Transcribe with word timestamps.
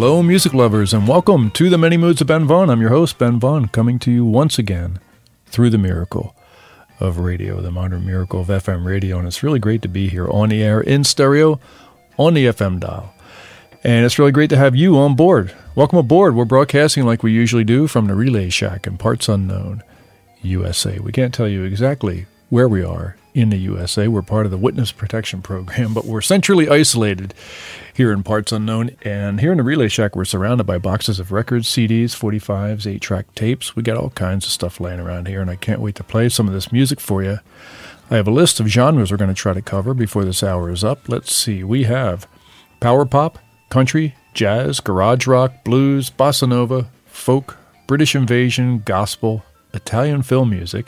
Hello, 0.00 0.22
music 0.22 0.54
lovers, 0.54 0.94
and 0.94 1.06
welcome 1.06 1.50
to 1.50 1.68
the 1.68 1.76
Many 1.76 1.98
Moods 1.98 2.22
of 2.22 2.26
Ben 2.26 2.46
Vaughn. 2.46 2.70
I'm 2.70 2.80
your 2.80 2.88
host, 2.88 3.18
Ben 3.18 3.38
Vaughn, 3.38 3.68
coming 3.68 3.98
to 3.98 4.10
you 4.10 4.24
once 4.24 4.58
again 4.58 4.98
through 5.44 5.68
the 5.68 5.76
miracle 5.76 6.34
of 6.98 7.18
radio, 7.18 7.60
the 7.60 7.70
modern 7.70 8.06
miracle 8.06 8.40
of 8.40 8.46
FM 8.46 8.86
radio. 8.86 9.18
And 9.18 9.28
it's 9.28 9.42
really 9.42 9.58
great 9.58 9.82
to 9.82 9.88
be 9.88 10.08
here 10.08 10.26
on 10.26 10.48
the 10.48 10.62
air 10.62 10.80
in 10.80 11.04
stereo 11.04 11.60
on 12.16 12.32
the 12.32 12.46
FM 12.46 12.80
dial. 12.80 13.12
And 13.84 14.06
it's 14.06 14.18
really 14.18 14.32
great 14.32 14.48
to 14.48 14.56
have 14.56 14.74
you 14.74 14.96
on 14.96 15.16
board. 15.16 15.54
Welcome 15.74 15.98
aboard. 15.98 16.34
We're 16.34 16.46
broadcasting 16.46 17.04
like 17.04 17.22
we 17.22 17.32
usually 17.32 17.64
do 17.64 17.86
from 17.86 18.06
the 18.06 18.14
Relay 18.14 18.48
Shack 18.48 18.86
in 18.86 18.96
Parts 18.96 19.28
Unknown, 19.28 19.82
USA. 20.40 20.98
We 20.98 21.12
can't 21.12 21.34
tell 21.34 21.46
you 21.46 21.64
exactly 21.64 22.24
where 22.48 22.70
we 22.70 22.82
are 22.82 23.16
in 23.34 23.50
the 23.50 23.56
USA. 23.58 24.08
We're 24.08 24.22
part 24.22 24.44
of 24.44 24.50
the 24.50 24.58
Witness 24.58 24.92
Protection 24.92 25.42
Program, 25.42 25.94
but 25.94 26.04
we're 26.04 26.20
centrally 26.20 26.68
isolated 26.68 27.34
here 27.94 28.12
in 28.12 28.22
Parts 28.22 28.52
Unknown. 28.52 28.90
And 29.02 29.40
here 29.40 29.52
in 29.52 29.58
the 29.58 29.64
Relay 29.64 29.88
Shack, 29.88 30.16
we're 30.16 30.24
surrounded 30.24 30.64
by 30.64 30.78
boxes 30.78 31.20
of 31.20 31.32
records, 31.32 31.68
CDs, 31.68 32.16
45s, 32.16 32.90
8 32.90 33.00
track 33.00 33.34
tapes. 33.34 33.76
We 33.76 33.82
got 33.82 33.96
all 33.96 34.10
kinds 34.10 34.46
of 34.46 34.52
stuff 34.52 34.80
laying 34.80 35.00
around 35.00 35.28
here, 35.28 35.40
and 35.40 35.50
I 35.50 35.56
can't 35.56 35.80
wait 35.80 35.94
to 35.96 36.04
play 36.04 36.28
some 36.28 36.46
of 36.46 36.54
this 36.54 36.72
music 36.72 37.00
for 37.00 37.22
you. 37.22 37.38
I 38.10 38.16
have 38.16 38.28
a 38.28 38.32
list 38.32 38.58
of 38.58 38.66
genres 38.66 39.10
we're 39.10 39.16
going 39.16 39.28
to 39.28 39.34
try 39.34 39.52
to 39.52 39.62
cover 39.62 39.94
before 39.94 40.24
this 40.24 40.42
hour 40.42 40.70
is 40.70 40.82
up. 40.82 41.08
Let's 41.08 41.34
see. 41.34 41.62
We 41.62 41.84
have 41.84 42.26
power 42.80 43.04
pop, 43.04 43.38
country, 43.68 44.16
jazz, 44.34 44.80
garage 44.80 45.26
rock, 45.26 45.64
blues, 45.64 46.10
bossa 46.10 46.48
nova, 46.48 46.90
folk, 47.06 47.56
British 47.86 48.16
invasion, 48.16 48.82
gospel, 48.84 49.44
Italian 49.72 50.22
film 50.22 50.50
music 50.50 50.86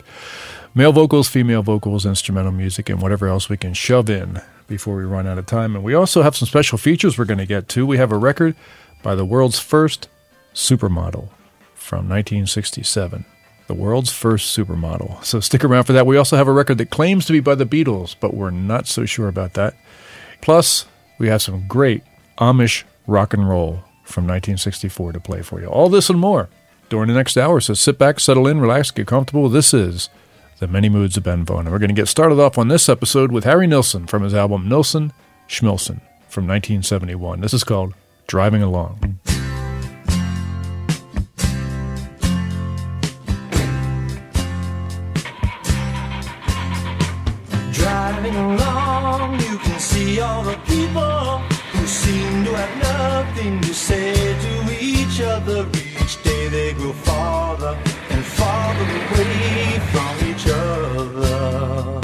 male 0.75 0.91
vocals, 0.91 1.27
female 1.27 1.63
vocals, 1.63 2.05
instrumental 2.05 2.51
music, 2.51 2.89
and 2.89 3.01
whatever 3.01 3.27
else 3.27 3.49
we 3.49 3.57
can 3.57 3.73
shove 3.73 4.09
in 4.09 4.41
before 4.67 4.95
we 4.95 5.03
run 5.03 5.27
out 5.27 5.37
of 5.37 5.45
time. 5.45 5.75
And 5.75 5.83
we 5.83 5.93
also 5.93 6.21
have 6.21 6.35
some 6.35 6.47
special 6.47 6.77
features 6.77 7.17
we're 7.17 7.25
going 7.25 7.37
to 7.37 7.45
get 7.45 7.67
to. 7.69 7.85
We 7.85 7.97
have 7.97 8.11
a 8.11 8.17
record 8.17 8.55
by 9.01 9.15
the 9.15 9.25
world's 9.25 9.59
first 9.59 10.09
supermodel 10.53 11.29
from 11.75 12.09
1967. 12.09 13.25
The 13.67 13.73
world's 13.73 14.11
first 14.11 14.57
supermodel. 14.57 15.23
So 15.23 15.39
stick 15.39 15.63
around 15.63 15.85
for 15.85 15.93
that. 15.93 16.05
We 16.05 16.17
also 16.17 16.37
have 16.37 16.47
a 16.47 16.53
record 16.53 16.77
that 16.79 16.89
claims 16.89 17.25
to 17.25 17.33
be 17.33 17.39
by 17.39 17.55
the 17.55 17.65
Beatles, 17.65 18.15
but 18.19 18.33
we're 18.33 18.51
not 18.51 18.87
so 18.87 19.05
sure 19.05 19.27
about 19.27 19.53
that. 19.53 19.75
Plus, 20.41 20.85
we 21.17 21.27
have 21.27 21.41
some 21.41 21.67
great 21.67 22.03
Amish 22.39 22.83
rock 23.07 23.33
and 23.33 23.47
roll 23.47 23.83
from 24.03 24.25
1964 24.25 25.13
to 25.13 25.19
play 25.19 25.41
for 25.41 25.61
you. 25.61 25.67
All 25.67 25.87
this 25.87 26.09
and 26.09 26.19
more 26.19 26.49
during 26.89 27.07
the 27.07 27.13
next 27.13 27.37
hour. 27.37 27.61
So 27.61 27.73
sit 27.73 27.97
back, 27.97 28.19
settle 28.19 28.47
in, 28.47 28.59
relax, 28.59 28.91
get 28.91 29.07
comfortable. 29.07 29.47
This 29.49 29.73
is 29.73 30.09
the 30.63 30.67
Many 30.69 30.87
Moods 30.87 31.17
of 31.17 31.23
Ben 31.23 31.43
Vaughn. 31.43 31.65
And 31.65 31.71
we're 31.71 31.79
going 31.79 31.89
to 31.89 31.93
get 31.93 32.07
started 32.07 32.39
off 32.39 32.57
on 32.57 32.69
this 32.69 32.87
episode 32.87 33.33
with 33.33 33.43
Harry 33.43 33.67
Nilsson 33.67 34.07
from 34.07 34.23
his 34.23 34.33
album 34.33 34.69
Nilsson 34.69 35.11
Schmilsson 35.49 35.99
from 36.29 36.47
1971. 36.47 37.41
This 37.41 37.53
is 37.53 37.65
called 37.65 37.93
Driving 38.27 38.63
Along. 38.63 39.19
Driving 47.73 48.35
along, 48.35 49.33
you 49.41 49.57
can 49.57 49.79
see 49.81 50.21
all 50.21 50.43
the 50.43 50.55
people 50.65 51.39
who 51.73 51.85
seem 51.85 52.45
to 52.45 52.55
have 52.55 52.81
nothing 52.81 53.59
to 53.59 53.73
say 53.73 54.13
to 54.15 54.77
each 54.81 55.19
other. 55.19 55.67
Each 56.01 56.23
day 56.23 56.47
they 56.47 56.71
grow 56.71 56.93
farther 56.93 57.77
farther 58.43 58.89
away 58.99 59.79
from 59.91 60.15
each 60.29 60.47
other. 60.47 62.02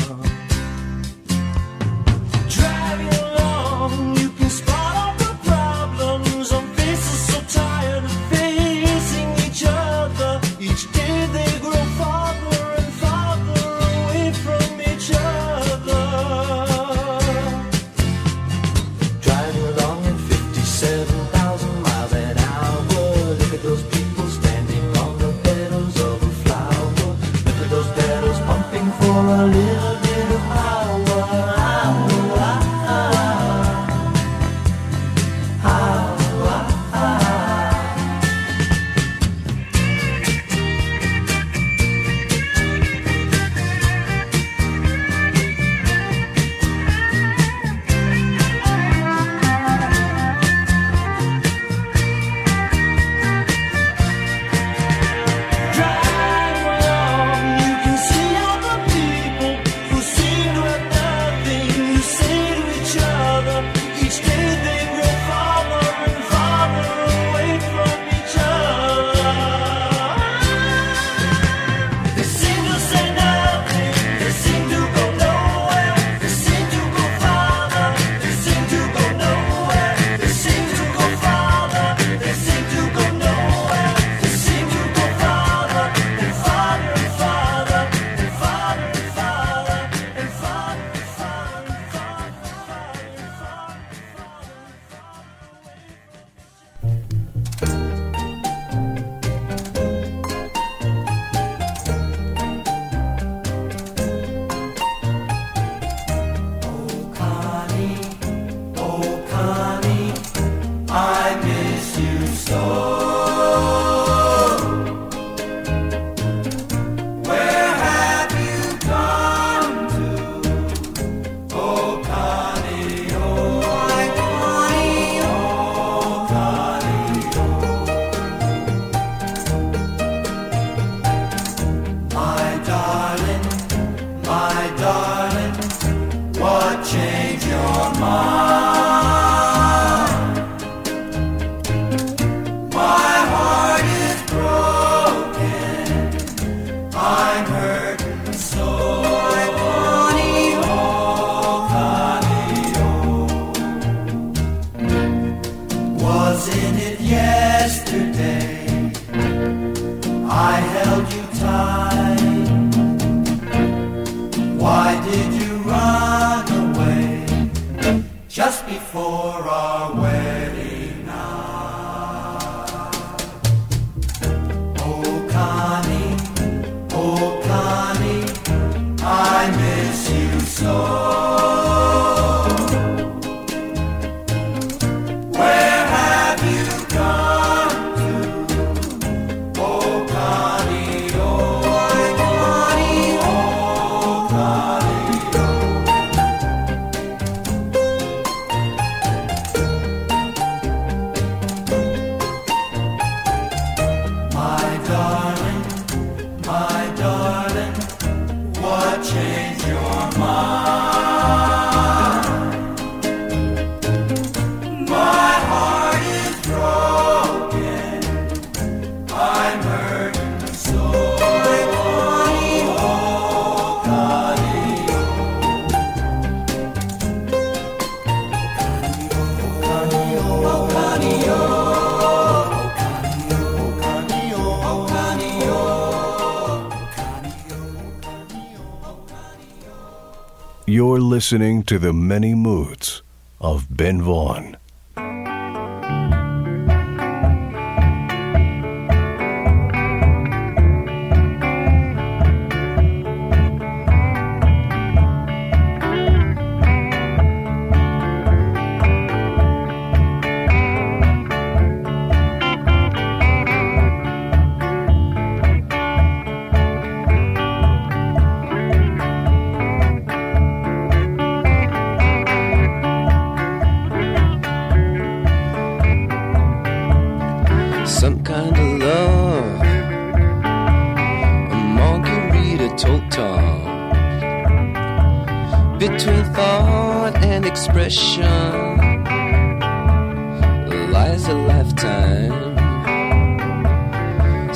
Listening 241.20 241.62
to 241.62 241.78
the 241.78 241.92
many 241.92 242.34
moods 242.34 243.02
of 243.42 243.68
Ben 243.70 244.02
Vaughn. 244.02 244.56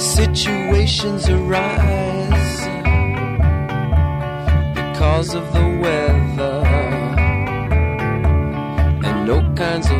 Situations 0.04 1.30
arise 1.30 2.60
because 4.76 5.34
of 5.34 5.46
the 5.54 5.68
weather, 5.82 6.66
and 9.08 9.26
no 9.26 9.40
kinds 9.56 9.90
of 9.90 9.93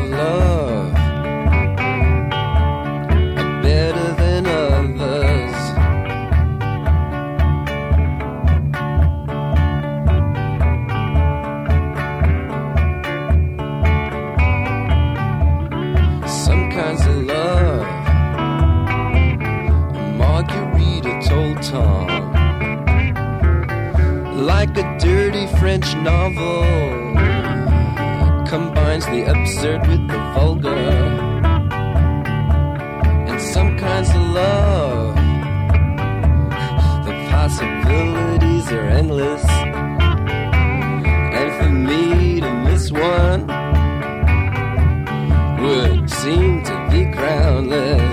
dirty 25.34 25.46
French 25.58 25.94
novel, 25.96 26.62
combines 28.46 29.04
the 29.06 29.24
absurd 29.28 29.84
with 29.88 30.06
the 30.06 30.18
vulgar 30.34 30.68
and 33.28 33.40
some 33.40 33.76
kinds 33.76 34.10
of 34.10 34.22
love. 34.40 35.16
The 37.06 37.14
possibilities 37.30 38.70
are 38.70 38.86
endless. 38.86 39.44
And 41.40 41.50
for 41.58 41.70
me 41.70 42.40
to 42.40 42.54
miss 42.66 42.92
one 42.92 43.46
would 45.60 46.10
seem 46.10 46.62
to 46.62 46.88
be 46.92 47.04
groundless. 47.06 48.03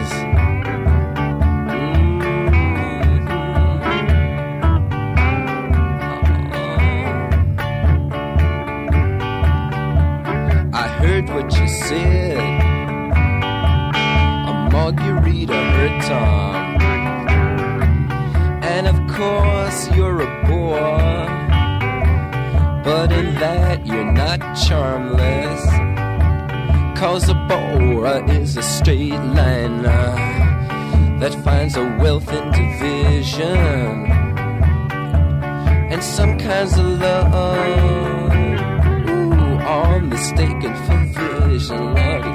Tom. 16.02 16.78
And 18.64 18.88
of 18.88 18.98
course, 19.16 19.90
you're 19.96 20.22
a 20.22 20.48
bore. 20.48 21.28
But 22.84 23.12
in 23.12 23.36
that, 23.36 23.86
you're 23.86 24.12
not 24.12 24.40
charmless. 24.56 25.64
Cause 27.00 27.30
a 27.30 27.36
bore 27.50 28.24
is 28.30 28.58
a 28.58 28.64
straight 28.64 29.20
liner 29.40 29.90
uh, 29.90 31.20
that 31.20 31.34
finds 31.44 31.76
a 31.76 31.84
wealth 32.00 32.32
in 32.32 32.52
division. 32.52 34.06
And 35.92 36.04
some 36.04 36.38
kinds 36.38 36.78
of 36.78 36.86
love 36.86 37.34
ooh, 37.34 38.30
are 39.66 40.00
mistaken 40.00 40.74
for 40.86 41.00
vision. 41.20 41.96
Lordy, 41.96 42.32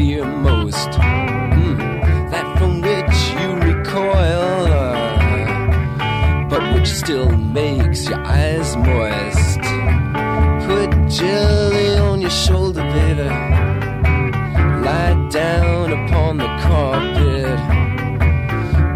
fear 0.00 0.24
most. 0.24 0.92
Mm, 1.58 1.76
that 2.30 2.46
from 2.56 2.80
which 2.88 3.18
you 3.38 3.48
recoil, 3.68 4.64
but 6.48 6.62
which 6.72 6.88
still 6.88 7.30
makes 7.60 8.08
your 8.08 8.20
eyes 8.40 8.70
moist. 8.88 9.62
Put 10.66 10.90
jelly 11.18 11.90
on 12.08 12.16
your 12.22 12.36
shoulder, 12.46 12.84
baby. 12.94 13.30
Lie 14.86 15.18
down 15.28 15.92
upon 16.00 16.38
the 16.44 16.50
carpet 16.66 17.60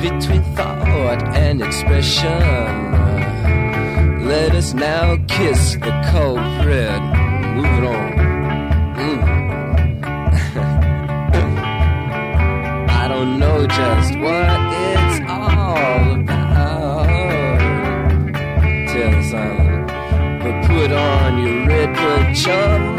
between 0.04 0.42
thought 0.56 1.22
and 1.44 1.60
expression. 1.60 2.72
Let 4.32 4.54
us 4.54 4.72
now 4.72 5.18
kiss 5.28 5.74
the 5.74 5.94
culprit. 6.12 7.03
What 14.24 14.60
it's 14.72 15.20
all 15.28 16.14
about. 16.14 17.06
Tell 18.90 19.14
us, 19.20 19.30
son. 19.30 19.86
But 20.42 20.56
put 20.66 20.90
on 20.92 21.30
your 21.44 21.66
red 21.66 21.90
pajamas 21.94 22.48
and 22.48 22.93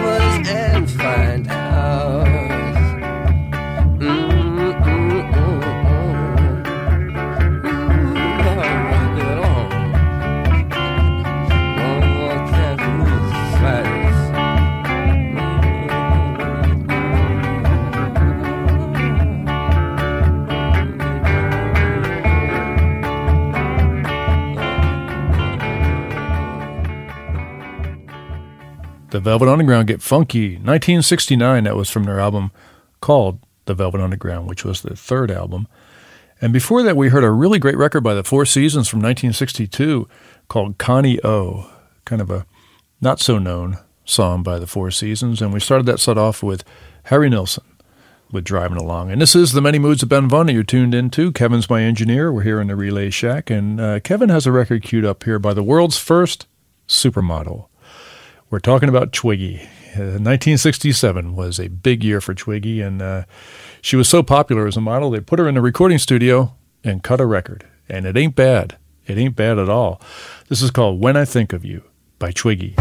Velvet 29.26 29.50
Underground 29.50 29.88
get 29.88 30.04
funky. 30.04 30.50
1969, 30.50 31.64
that 31.64 31.76
was 31.76 31.90
from 31.90 32.04
their 32.04 32.20
album 32.20 32.52
called 33.02 33.40
The 33.66 33.74
Velvet 33.74 34.00
Underground, 34.00 34.48
which 34.48 34.64
was 34.64 34.84
the 34.84 34.96
third 34.96 35.32
album. 35.32 35.68
And 36.40 36.54
before 36.54 36.84
that, 36.84 36.96
we 36.96 37.10
heard 37.10 37.24
a 37.24 37.32
really 37.32 37.58
great 37.58 37.76
record 37.76 38.02
by 38.02 38.14
the 38.14 38.24
Four 38.24 38.46
Seasons 38.46 38.88
from 38.88 39.00
1962 39.00 40.08
called 40.48 40.78
Connie 40.78 41.20
O, 41.24 41.72
kind 42.06 42.22
of 42.22 42.30
a 42.30 42.46
not 43.02 43.20
so 43.20 43.40
known 43.40 43.80
song 44.06 44.44
by 44.44 44.60
the 44.60 44.68
Four 44.68 44.92
Seasons. 44.92 45.42
And 45.42 45.52
we 45.52 45.60
started 45.60 45.88
that 45.88 46.00
set 46.00 46.20
off 46.20 46.44
with 46.44 46.64
Harry 47.06 47.28
Nilsson 47.28 47.64
with 48.32 48.44
Driving 48.44 48.78
Along. 48.78 49.10
And 49.10 49.20
this 49.20 49.36
is 49.36 49.54
The 49.54 49.62
Many 49.62 49.80
Moods 49.80 50.04
of 50.04 50.10
Ben 50.10 50.30
Vaughn 50.30 50.46
that 50.46 50.54
you're 50.54 50.62
tuned 50.62 50.94
into. 50.94 51.32
Kevin's 51.32 51.68
my 51.68 51.82
engineer. 51.82 52.32
We're 52.32 52.44
here 52.44 52.62
in 52.62 52.68
the 52.68 52.76
Relay 52.76 53.10
Shack. 53.10 53.50
And 53.50 53.82
uh, 53.82 54.02
Kevin 54.02 54.30
has 54.30 54.46
a 54.46 54.52
record 54.52 54.84
queued 54.84 55.04
up 55.04 55.24
here 55.24 55.40
by 55.40 55.56
the 55.56 55.64
world's 55.64 55.98
first 55.98 56.46
supermodel. 56.88 57.70
We're 58.50 58.60
talking 58.60 58.90
about 58.90 59.12
Twiggy. 59.12 59.62
Uh, 59.96 60.20
1967 60.20 61.36
was 61.36 61.60
a 61.60 61.68
big 61.68 62.04
year 62.04 62.22
for 62.22 62.34
Twiggy, 62.34 62.82
and 62.82 63.02
uh, 63.02 63.24
she 63.82 63.96
was 63.96 64.08
so 64.08 64.22
popular 64.22 64.68
as 64.68 64.78
a 64.78 64.82
model, 64.82 65.10
they 65.10 65.20
put 65.20 65.40
her 65.40 65.48
in 65.48 65.58
a 65.58 65.62
recording 65.62 65.98
studio 65.98 66.54
and 66.84 67.02
cut 67.02 67.22
a 67.22 67.26
record. 67.26 67.66
And 67.90 68.06
it 68.06 68.18
ain't 68.18 68.36
bad. 68.36 68.78
It 69.08 69.18
ain't 69.18 69.36
bad 69.36 69.58
at 69.58 69.70
all. 69.70 70.02
This 70.48 70.62
is 70.62 70.72
called 70.72 71.00
When 71.00 71.16
I 71.16 71.26
Think 71.26 71.54
of 71.54 71.64
You 71.66 71.84
by 72.20 72.32
Twiggy. 72.32 72.76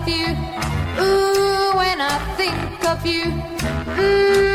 of 0.00 0.08
you. 0.08 0.26
Ooh, 1.02 1.76
when 1.76 2.00
I 2.00 2.18
think 2.36 2.84
of 2.84 3.04
you. 3.04 3.24
Mm. 3.96 4.49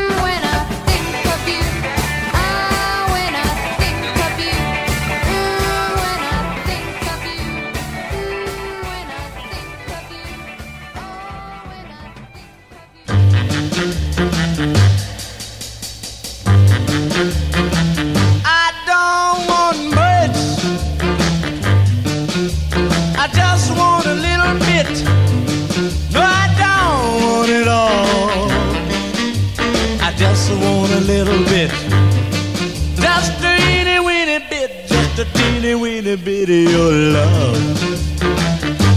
a 36.16 36.24
bit 36.24 36.48
of 36.48 36.72
your 36.72 36.92
love. 37.16 37.80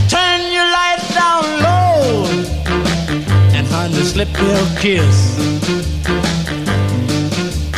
Turn 0.10 0.42
your 0.56 0.70
light 0.78 1.04
down 1.20 1.44
low 1.66 2.26
and 3.56 3.68
honey, 3.68 4.04
slip 4.04 4.32
your 4.38 4.66
kiss. 4.84 5.18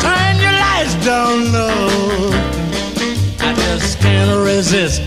Turn 0.04 0.34
your 0.44 0.56
lights 0.64 0.94
down 1.04 1.52
low. 1.52 2.30
I 3.40 3.54
just 3.64 3.98
can't 4.00 4.36
resist. 4.46 5.02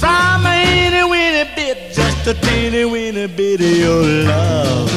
From 0.00 0.46
a 0.46 0.56
itty 0.84 1.04
weeny 1.12 1.44
bit, 1.56 1.92
just 1.92 2.26
a 2.26 2.34
teeny 2.34 2.84
weeny 2.84 3.26
bit 3.26 3.60
of 3.60 3.76
your 3.84 4.02
love. 4.30 4.93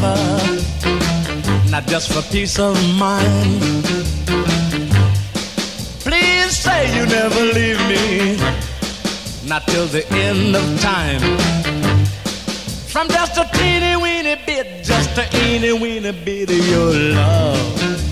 lover, 0.00 1.70
not 1.70 1.86
just 1.86 2.12
for 2.12 2.22
peace 2.30 2.58
of 2.58 2.74
mind. 2.98 3.84
Please 6.00 6.56
say 6.56 6.86
you 6.96 7.06
never 7.06 7.40
leave 7.40 7.80
me, 7.88 8.36
not 9.46 9.66
till 9.66 9.86
the 9.86 10.06
end 10.12 10.56
of 10.56 10.80
time. 10.80 11.20
From 12.88 13.08
just 13.08 13.36
a 13.38 13.48
teeny 13.52 13.96
weeny 13.96 14.36
bit, 14.46 14.84
just 14.84 15.16
a 15.18 15.28
teeny 15.30 15.72
weeny 15.72 16.12
bit 16.12 16.50
of 16.50 16.68
your 16.68 16.92
love 16.92 18.07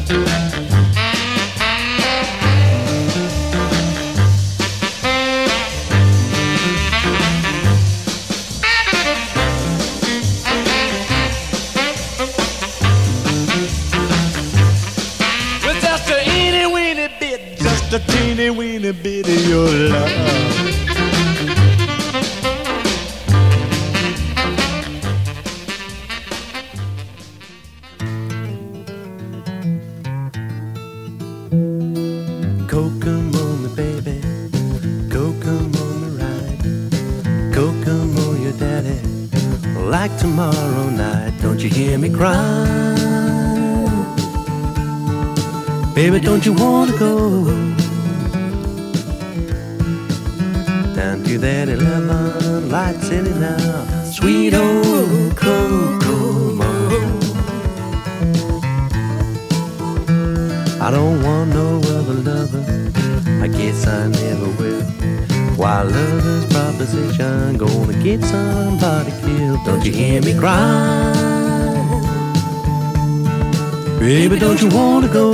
Baby, 74.07 74.39
don't 74.39 74.63
you 74.63 74.69
wanna 74.69 75.09
go 75.09 75.33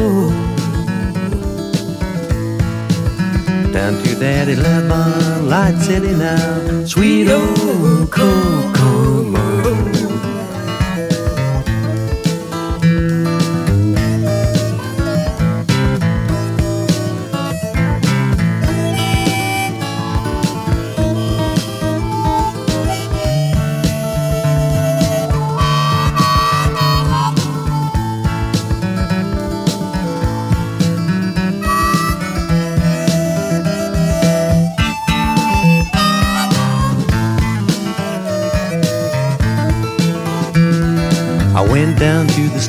down 3.71 4.03
to 4.03 4.15
that 4.15 4.49
11 4.49 5.47
light 5.47 5.77
city 5.79 6.13
now? 6.15 6.83
Sweet 6.87 7.29
old 7.29 8.11
Kokomo. 8.11 8.62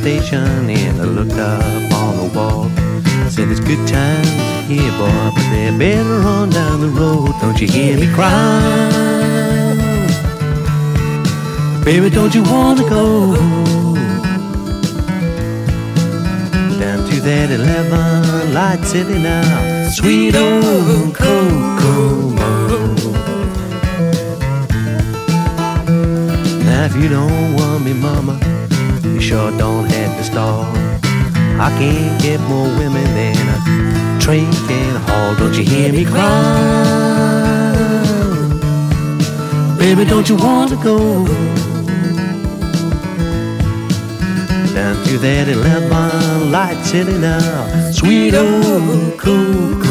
Station 0.04 0.70
and 0.70 1.02
I 1.02 1.06
looked 1.06 1.40
up 1.40 1.94
on 1.94 2.18
the 2.18 2.28
wall. 2.36 2.64
Said 3.30 3.48
there's 3.48 3.62
good 3.62 3.88
times 3.88 4.30
here, 4.68 4.92
boy, 5.00 5.32
but 5.34 5.46
they're 5.52 5.78
better 5.80 6.20
on 6.28 6.50
down 6.50 6.82
the 6.82 6.90
road. 6.90 7.32
Don't 7.40 7.58
you 7.62 7.70
hear 7.70 7.98
me 7.98 8.08
cry? 8.14 8.60
Baby, 11.86 12.10
don't 12.10 12.36
you 12.36 12.44
wanna 12.44 12.84
go 12.90 13.34
down 16.84 17.00
to 17.10 17.16
that 17.22 17.50
11 17.50 18.54
light 18.54 18.84
city 18.84 19.18
now? 19.20 19.90
Sweet 19.90 20.36
old 20.36 21.16
Kokomo. 21.16 22.44
Now 26.68 26.84
if 26.90 26.96
you 26.98 27.08
don't 27.08 27.54
want 27.56 27.86
me, 27.86 27.94
mama, 27.94 28.43
sure 29.24 29.58
don't 29.58 29.86
have 29.86 30.18
to 30.18 30.24
stall. 30.24 30.66
I 31.58 31.70
can't 31.80 32.22
get 32.22 32.42
more 32.42 32.68
women 32.78 33.06
than 33.16 33.38
a 33.56 34.20
train 34.20 34.52
can 34.68 34.96
haul. 35.06 35.34
Don't 35.36 35.56
you 35.58 35.64
hear 35.64 35.94
me 35.94 36.04
cry? 36.04 36.34
Baby, 39.78 40.04
don't 40.04 40.28
you 40.28 40.36
want 40.36 40.72
to 40.72 40.76
go 40.76 41.26
down 44.76 44.96
to 45.06 45.18
that 45.20 45.48
11 45.48 46.52
light 46.52 46.84
city 46.84 47.18
now? 47.18 47.92
Sweet 47.92 48.34
old 48.34 49.18
Kokomo. 49.18 49.83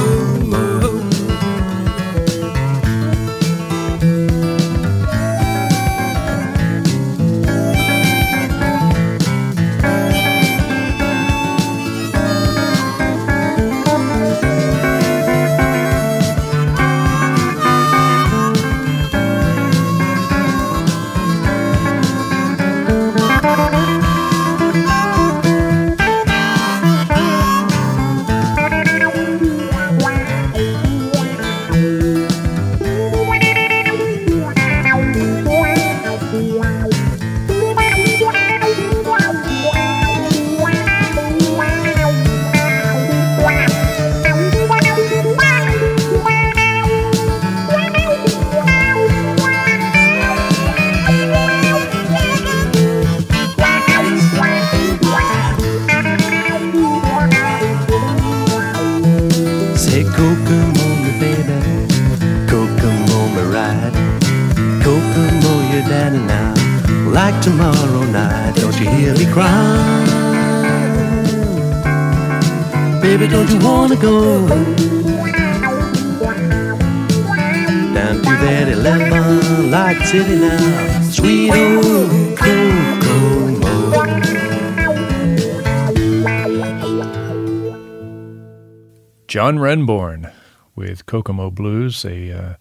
Renbourn 89.73 90.31
with 90.77 91.07
Kokomo 91.07 91.51
Blues, 91.51 92.05
a 92.05 92.31
uh, 92.31 92.55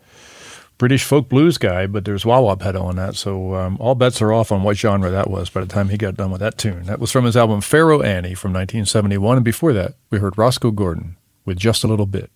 British 0.77 1.03
folk 1.03 1.27
blues 1.27 1.57
guy, 1.57 1.85
but 1.85 2.05
there's 2.05 2.25
wah 2.25 2.39
wah 2.39 2.55
pedal 2.55 2.85
on 2.85 2.95
that, 2.95 3.15
so 3.15 3.53
um, 3.55 3.75
all 3.81 3.95
bets 3.95 4.21
are 4.21 4.31
off 4.31 4.49
on 4.49 4.63
what 4.63 4.77
genre 4.77 5.11
that 5.11 5.29
was 5.29 5.49
by 5.49 5.59
the 5.59 5.67
time 5.67 5.89
he 5.89 5.97
got 5.97 6.15
done 6.15 6.31
with 6.31 6.39
that 6.39 6.57
tune. 6.57 6.83
That 6.83 6.99
was 7.01 7.11
from 7.11 7.25
his 7.25 7.35
album 7.35 7.59
Faro 7.59 8.01
Annie 8.01 8.33
from 8.33 8.53
1971, 8.53 9.35
and 9.37 9.43
before 9.43 9.73
that, 9.73 9.95
we 10.09 10.19
heard 10.19 10.37
Rosco 10.37 10.71
Gordon 10.71 11.17
with 11.43 11.57
Just 11.57 11.83
a 11.83 11.87
Little 11.87 12.05
Bit. 12.05 12.31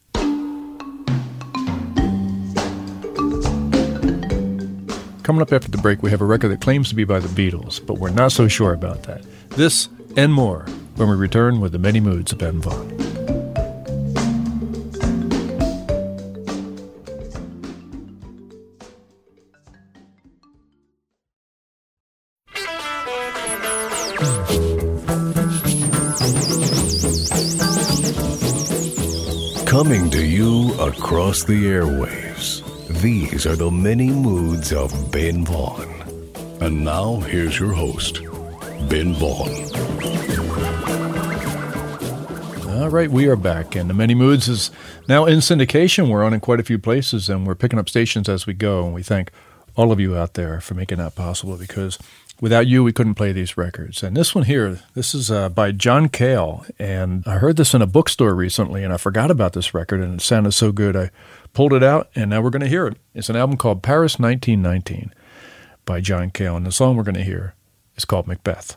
Coming 5.24 5.42
up 5.42 5.54
after 5.54 5.72
the 5.72 5.80
break, 5.82 6.04
we 6.04 6.12
have 6.12 6.22
a 6.22 6.26
record 6.26 6.50
that 6.50 6.60
claims 6.60 6.90
to 6.90 6.96
be 6.96 7.06
by 7.06 7.20
the 7.20 7.30
Beatles, 7.30 7.84
but 7.84 7.98
we're 7.98 8.10
not 8.10 8.34
so 8.34 8.50
sure 8.50 8.74
about 8.74 9.04
that. 9.04 9.24
This 9.52 9.88
and 10.18 10.34
more 10.34 10.66
when 10.98 11.10
we 11.10 11.16
return 11.16 11.62
with 11.62 11.72
the 11.72 11.80
many 11.80 12.02
moods 12.02 12.34
of 12.34 12.40
Ben 12.40 12.60
Vaughn. 12.60 12.94
Coming 29.76 30.10
to 30.12 30.26
you 30.26 30.74
across 30.80 31.44
the 31.44 31.66
airwaves. 31.66 32.64
These 33.02 33.46
are 33.46 33.58
the 33.58 33.70
many 33.70 34.10
moods 34.10 34.72
of 34.72 35.12
Ben 35.12 35.44
Vaughn. 35.44 35.90
And 36.62 36.86
now 36.86 37.18
here's 37.18 37.60
your 37.60 37.74
host, 37.74 38.22
Ben 38.88 39.14
Vaughn. 39.16 39.50
All 42.70 42.90
right, 42.90 43.12
we 43.12 43.28
are 43.28 43.36
back, 43.36 43.76
and 43.76 43.90
the 43.90 43.94
Many 43.94 44.16
Moods 44.16 44.48
is 44.48 44.72
now 45.10 45.26
in 45.26 45.40
syndication. 45.40 46.10
We're 46.10 46.24
on 46.24 46.34
in 46.34 46.40
quite 46.40 46.62
a 46.62 46.64
few 46.64 46.80
places, 46.80 47.28
and 47.28 47.46
we're 47.46 47.54
picking 47.54 47.78
up 47.78 47.90
stations 47.90 48.30
as 48.30 48.48
we 48.48 48.54
go. 48.54 48.86
And 48.86 48.94
we 48.94 49.04
thank 49.04 49.30
all 49.76 49.92
of 49.92 50.00
you 50.00 50.16
out 50.18 50.34
there 50.36 50.60
for 50.62 50.74
making 50.74 50.98
that 51.00 51.16
possible 51.16 51.58
because 51.58 51.98
without 52.42 52.68
you, 52.68 52.84
we 52.84 52.94
couldn't 52.94 53.16
play 53.16 53.32
these 53.32 53.58
records. 53.58 54.04
And 54.04 54.16
this 54.16 54.34
one 54.36 54.46
here, 54.46 54.80
this 54.94 55.14
is 55.14 55.32
uh, 55.32 55.50
by 55.50 55.72
John 55.72 56.10
Cale, 56.10 56.66
and 56.80 57.24
I 57.26 57.38
heard 57.38 57.56
this 57.58 57.74
in 57.74 57.82
a 57.82 57.88
bookstore 57.88 58.36
recently, 58.36 58.84
and 58.84 58.94
I 58.94 58.98
forgot 58.98 59.32
about 59.32 59.54
this 59.54 59.74
record, 59.74 60.02
and 60.02 60.16
it 60.16 60.22
sounded 60.22 60.52
so 60.54 60.72
good. 60.72 60.96
I 60.96 61.12
pulled 61.54 61.74
it 61.74 61.84
out, 61.84 62.10
and 62.16 62.30
now 62.30 62.42
we're 62.42 62.50
going 62.50 62.62
to 62.62 62.68
hear 62.68 62.88
it. 62.88 62.98
It's 63.14 63.30
an 63.30 63.36
album 63.36 63.58
called 63.58 63.84
Paris 63.84 64.20
1919. 64.20 65.14
by 65.86 66.02
John 66.02 66.32
Cale. 66.32 66.56
And 66.58 66.66
the 66.66 66.72
song 66.72 66.96
we're 66.98 67.04
going 67.04 67.16
to 67.16 67.24
hear 67.24 67.54
is 67.96 68.06
called 68.06 68.28
Macbeth. 68.28 68.76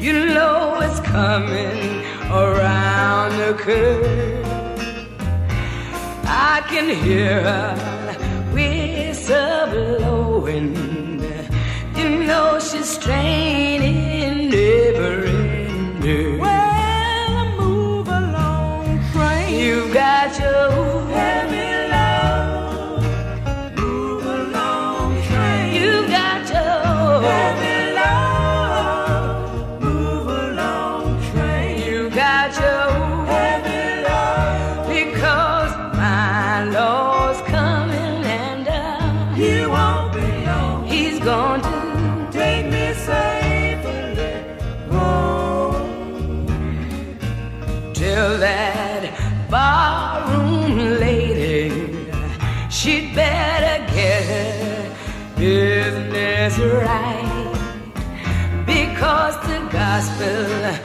You 0.00 0.14
know 0.14 0.80
it's 0.80 0.98
coming 1.00 2.02
around 2.32 3.36
the 3.36 3.52
curve. 3.52 4.46
I 6.24 6.62
can 6.70 6.88
hear 6.88 7.42
her 7.42 7.74
whistle 8.54 9.66
blowing. 9.66 10.74
You 11.98 12.08
know 12.26 12.58
she's 12.58 12.88
straining 12.88 14.19
gospel 60.20 60.79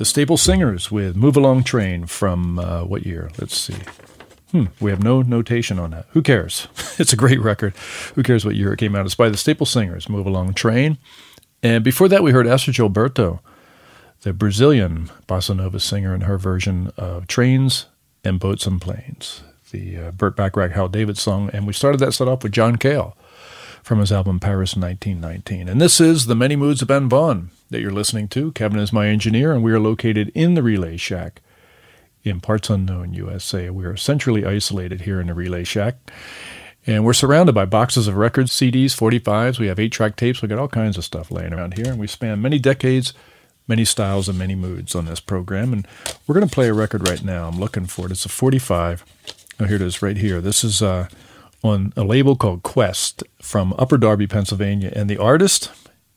The 0.00 0.06
Staple 0.06 0.38
Singers 0.38 0.90
with 0.90 1.14
Move 1.14 1.36
Along 1.36 1.62
Train 1.62 2.06
from 2.06 2.58
uh, 2.58 2.84
what 2.84 3.04
year? 3.04 3.30
Let's 3.38 3.54
see. 3.54 3.76
Hmm, 4.50 4.68
we 4.80 4.90
have 4.90 5.04
no 5.04 5.20
notation 5.20 5.78
on 5.78 5.90
that. 5.90 6.06
Who 6.12 6.22
cares? 6.22 6.68
it's 6.98 7.12
a 7.12 7.16
great 7.16 7.38
record. 7.38 7.76
Who 8.14 8.22
cares 8.22 8.42
what 8.42 8.54
year 8.54 8.72
it 8.72 8.78
came 8.78 8.96
out? 8.96 9.04
It's 9.04 9.14
by 9.14 9.28
the 9.28 9.36
Staple 9.36 9.66
Singers, 9.66 10.08
Move 10.08 10.24
Along 10.24 10.54
Train. 10.54 10.96
And 11.62 11.84
before 11.84 12.08
that, 12.08 12.22
we 12.22 12.30
heard 12.30 12.46
Astrud 12.46 12.72
Gilberto, 12.72 13.40
the 14.22 14.32
Brazilian 14.32 15.10
bossa 15.28 15.54
nova 15.54 15.78
singer, 15.78 16.14
in 16.14 16.22
her 16.22 16.38
version 16.38 16.94
of 16.96 17.26
Trains 17.26 17.84
and 18.24 18.40
Boats 18.40 18.66
and 18.66 18.80
Planes, 18.80 19.42
the 19.70 19.98
uh, 19.98 20.10
Burt 20.12 20.34
Bacharach 20.34 20.72
Hal 20.72 20.88
David 20.88 21.18
song. 21.18 21.50
And 21.52 21.66
we 21.66 21.74
started 21.74 22.00
that 22.00 22.12
set 22.12 22.26
off 22.26 22.42
with 22.42 22.52
John 22.52 22.76
Cale 22.76 23.18
from 23.82 23.98
his 23.98 24.12
album 24.12 24.40
Paris 24.40 24.76
1919. 24.76 25.68
And 25.68 25.80
this 25.80 26.00
is 26.00 26.26
The 26.26 26.34
Many 26.34 26.56
Moods 26.56 26.82
of 26.82 26.88
Ben 26.88 27.08
Vaughn 27.08 27.50
that 27.70 27.80
you're 27.80 27.90
listening 27.90 28.28
to. 28.28 28.52
Kevin 28.52 28.78
is 28.78 28.92
my 28.92 29.08
engineer, 29.08 29.52
and 29.52 29.62
we 29.62 29.72
are 29.72 29.80
located 29.80 30.30
in 30.34 30.54
the 30.54 30.62
Relay 30.62 30.96
Shack 30.96 31.40
in 32.22 32.40
parts 32.40 32.68
unknown 32.70 33.14
USA. 33.14 33.70
We 33.70 33.84
are 33.84 33.96
centrally 33.96 34.44
isolated 34.44 35.02
here 35.02 35.20
in 35.20 35.28
the 35.28 35.34
Relay 35.34 35.64
Shack. 35.64 35.96
And 36.86 37.04
we're 37.04 37.12
surrounded 37.12 37.54
by 37.54 37.66
boxes 37.66 38.08
of 38.08 38.16
records, 38.16 38.52
CDs, 38.52 38.96
45s. 38.96 39.58
We 39.58 39.66
have 39.66 39.78
eight 39.78 39.92
track 39.92 40.16
tapes. 40.16 40.40
We 40.40 40.48
got 40.48 40.58
all 40.58 40.68
kinds 40.68 40.96
of 40.96 41.04
stuff 41.04 41.30
laying 41.30 41.52
around 41.52 41.74
here. 41.74 41.86
And 41.86 41.98
we 41.98 42.06
span 42.06 42.40
many 42.40 42.58
decades, 42.58 43.12
many 43.68 43.84
styles, 43.84 44.28
and 44.28 44.38
many 44.38 44.54
moods 44.54 44.94
on 44.94 45.04
this 45.04 45.20
program. 45.20 45.72
And 45.72 45.86
we're 46.26 46.34
going 46.34 46.48
to 46.48 46.54
play 46.54 46.68
a 46.68 46.74
record 46.74 47.08
right 47.08 47.22
now. 47.22 47.48
I'm 47.48 47.60
looking 47.60 47.86
for 47.86 48.06
it. 48.06 48.12
It's 48.12 48.24
a 48.24 48.30
45. 48.30 49.04
Oh, 49.60 49.64
here 49.66 49.76
it 49.76 49.82
is 49.82 50.00
right 50.00 50.16
here. 50.16 50.40
This 50.40 50.64
is 50.64 50.80
uh, 50.80 51.08
on 51.62 51.92
a 51.96 52.04
label 52.04 52.36
called 52.36 52.62
Quest 52.62 53.22
from 53.40 53.74
Upper 53.78 53.98
Darby, 53.98 54.26
Pennsylvania. 54.26 54.92
And 54.94 55.08
the 55.08 55.18
artist 55.18 55.70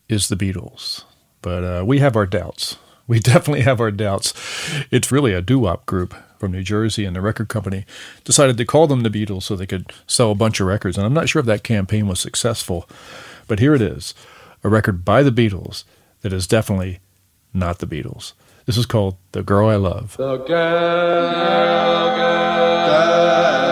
is 0.09 0.27
the 0.27 0.35
Beatles. 0.35 1.03
But 1.41 1.63
uh, 1.63 1.83
we 1.85 1.99
have 1.99 2.15
our 2.15 2.25
doubts. 2.25 2.77
We 3.05 3.19
definitely 3.19 3.63
have 3.63 3.81
our 3.81 3.91
doubts. 3.91 4.33
It's 4.89 5.11
really 5.11 5.33
a 5.33 5.41
doo-wop 5.41 5.85
group 5.85 6.15
from 6.39 6.53
New 6.53 6.63
Jersey, 6.63 7.03
and 7.03 7.13
the 7.13 7.19
record 7.19 7.49
company 7.49 7.85
decided 8.23 8.55
to 8.55 8.65
call 8.65 8.87
them 8.87 9.01
the 9.01 9.09
Beatles 9.09 9.43
so 9.43 9.57
they 9.57 9.65
could 9.65 9.91
sell 10.07 10.31
a 10.31 10.35
bunch 10.35 10.61
of 10.61 10.67
records. 10.67 10.97
And 10.97 11.05
I'm 11.05 11.13
not 11.13 11.27
sure 11.27 11.41
if 11.41 11.45
that 11.47 11.65
campaign 11.65 12.07
was 12.07 12.21
successful, 12.21 12.89
but 13.45 13.59
here 13.59 13.75
it 13.75 13.81
is 13.81 14.13
a 14.63 14.69
record 14.69 15.03
by 15.03 15.21
the 15.21 15.31
Beatles 15.31 15.83
that 16.21 16.31
is 16.31 16.47
definitely 16.47 16.99
not 17.53 17.79
the 17.79 17.87
Beatles. 17.87 18.31
This 18.65 18.77
is 18.77 18.85
called 18.85 19.17
The 19.33 19.43
Girl 19.43 19.67
I 19.67 19.75
Love. 19.75 20.15
The 20.15 20.37
girl, 20.37 20.47
girl, 20.47 22.15
girl, 22.15 23.62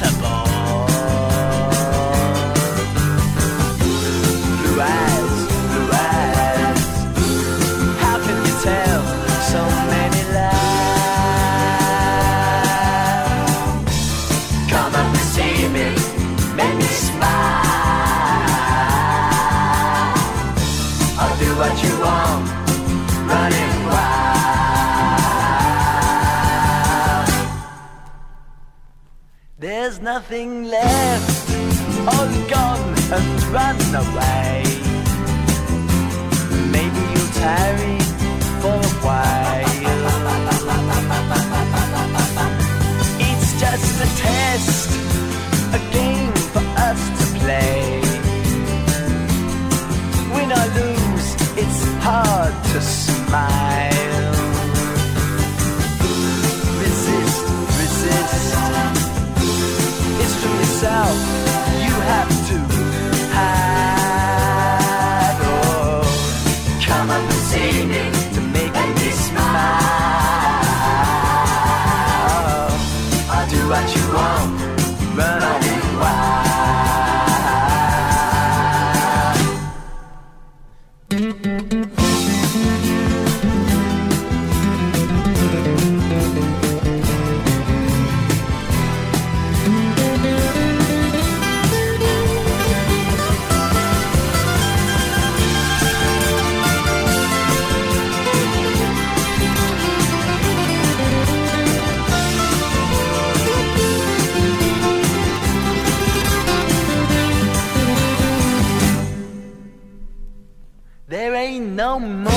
what 0.00 0.21
nothing 30.16 30.64
left, 30.64 31.50
all 32.12 32.28
gone 32.54 32.94
and 33.16 33.42
run 33.56 33.78
away. 34.04 34.62
Maybe 36.76 37.00
you'll 37.12 37.34
tarry 37.46 37.98
for 38.60 38.76
a 38.90 38.94
while. 39.06 39.72
It's 43.28 43.48
just 43.62 43.92
a 44.06 44.08
test, 44.24 44.90
a 45.78 45.80
game 45.96 46.34
for 46.52 46.64
us 46.88 47.00
to 47.18 47.26
play. 47.40 47.80
Win 50.34 50.50
or 50.60 50.66
lose, 50.78 51.28
it's 51.62 51.82
hard 52.04 52.54
to 52.72 52.80
smile. 52.82 54.01
It's 60.84 61.31
ain't 112.00 112.24
no 112.24 112.31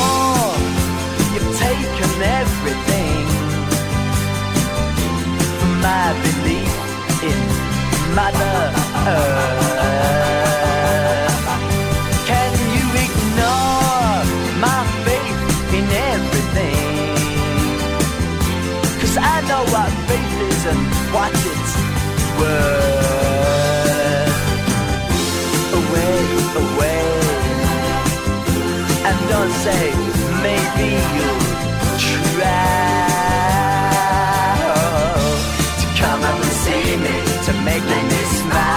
to 35.81 35.87
come 36.01 36.21
up 36.23 36.37
and 36.45 36.55
see 36.63 36.97
me 36.97 37.17
to 37.45 37.53
make 37.63 37.83
me 37.83 38.21
smile. 38.39 38.75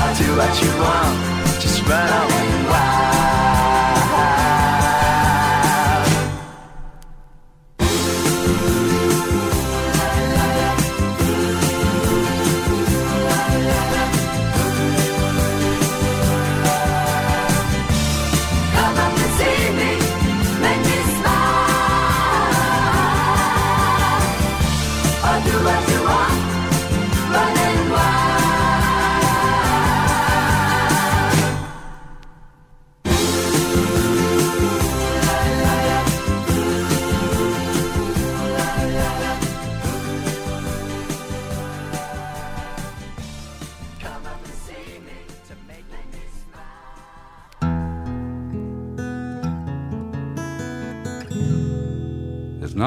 I'll 0.00 0.14
do 0.16 0.28
what 0.38 0.52
you 0.62 0.70
want, 0.82 1.03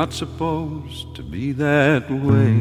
not 0.07 0.13
supposed 0.13 1.13
to 1.17 1.21
be 1.21 1.51
that 1.51 2.09
way. 2.09 2.55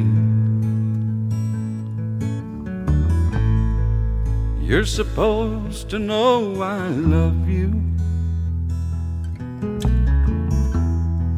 You're 4.66 4.84
supposed 4.84 5.88
to 5.90 6.00
know 6.00 6.60
I 6.60 6.88
love 6.88 7.48
you. 7.48 7.68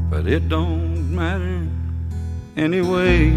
But 0.08 0.26
it 0.26 0.48
don't 0.48 1.14
matter 1.14 1.68
anyway. 2.56 3.28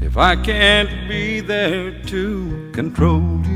If 0.00 0.16
I 0.16 0.36
can't 0.36 1.08
be 1.08 1.40
there 1.40 2.00
to 2.04 2.70
control 2.72 3.40
you. 3.48 3.53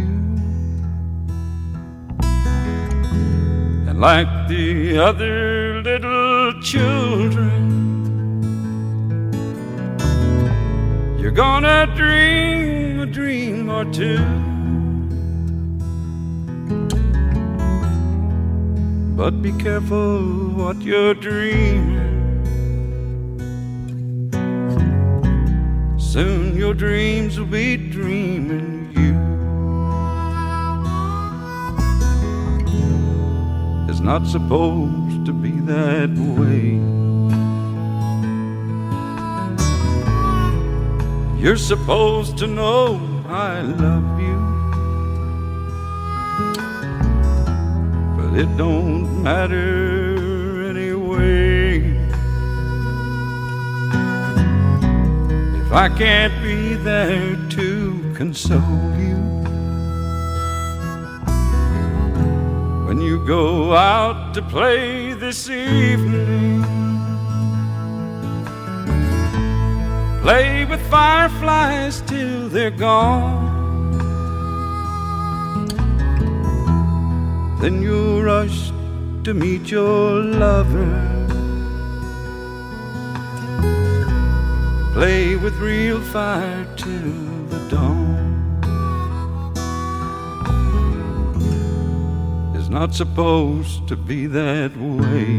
Like 3.98 4.46
the 4.46 4.96
other 4.96 5.82
little 5.82 6.52
children, 6.62 7.50
you're 11.18 11.32
gonna 11.32 11.84
dream 11.96 13.00
a 13.00 13.06
dream 13.06 13.68
or 13.68 13.84
two. 13.86 14.24
But 19.16 19.42
be 19.42 19.50
careful 19.58 20.20
what 20.50 20.80
you're 20.80 21.14
dreaming. 21.14 22.06
Soon 25.98 26.56
your 26.56 26.72
dreams 26.72 27.36
will 27.36 27.46
be 27.46 27.76
dreaming 27.76 28.77
not 34.08 34.26
supposed 34.26 35.26
to 35.26 35.34
be 35.34 35.50
that 35.50 36.08
way. 36.38 36.80
You're 41.38 41.58
supposed 41.58 42.38
to 42.38 42.46
know 42.46 42.98
I 43.26 43.60
love 43.60 44.08
you. 44.18 44.38
But 48.16 48.30
it 48.40 48.50
don't 48.56 49.22
matter 49.22 50.70
anyway. 50.70 51.80
If 55.60 55.70
I 55.70 55.90
can't 55.90 56.42
be 56.42 56.76
there 56.76 57.36
to 57.50 58.14
console 58.16 58.98
you. 58.98 59.27
When 62.98 63.06
you 63.06 63.24
go 63.24 63.74
out 63.74 64.34
to 64.34 64.42
play 64.42 65.14
this 65.14 65.48
evening, 65.48 66.64
play 70.20 70.64
with 70.64 70.80
fireflies 70.90 72.00
till 72.08 72.48
they're 72.48 72.72
gone. 72.72 73.46
Then 77.60 77.82
you 77.82 78.20
rush 78.20 78.72
to 79.22 79.32
meet 79.32 79.70
your 79.70 80.24
lover. 80.44 80.90
Play 84.92 85.36
with 85.36 85.54
real 85.58 86.00
fire 86.00 86.66
till 86.76 87.46
the 87.52 87.60
dawn. 87.70 88.07
Not 92.78 92.94
supposed 92.94 93.88
to 93.88 93.96
be 93.96 94.28
that 94.28 94.70
way. 94.76 95.30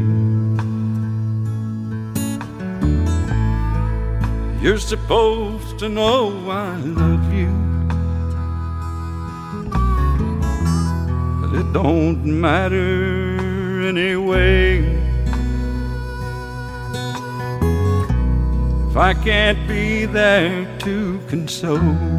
You're 4.62 4.78
supposed 4.78 5.80
to 5.80 5.88
know 5.88 6.34
I 6.50 6.76
love 6.76 7.34
you. 7.34 7.52
But 11.40 11.52
it 11.62 11.72
don't 11.72 12.26
matter 12.26 13.88
anyway. 13.88 14.80
If 18.90 18.98
I 18.98 19.14
can't 19.14 19.66
be 19.66 20.06
there 20.08 20.68
to 20.80 21.22
console 21.30 22.19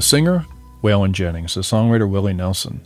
The 0.00 0.06
singer, 0.06 0.46
Waylon 0.82 1.12
Jennings. 1.12 1.52
The 1.52 1.60
songwriter, 1.60 2.08
Willie 2.08 2.32
Nelson. 2.32 2.80